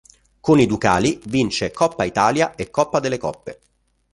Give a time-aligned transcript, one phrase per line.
[0.39, 3.61] Con i ducali vince Coppa Italia e Coppa delle Coppe.